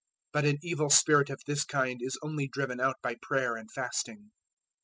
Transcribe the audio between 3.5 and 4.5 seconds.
and fasting."